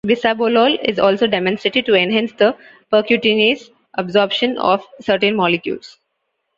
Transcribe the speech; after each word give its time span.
Bisabolol 0.03 0.79
is 0.83 0.97
also 0.97 1.27
demonstrated 1.27 1.85
to 1.85 1.93
enhance 1.93 2.31
the 2.33 2.57
percutaneous 2.91 3.69
absorption 3.93 4.57
of 4.57 4.83
certain 4.99 5.35
molecules. 5.35 5.99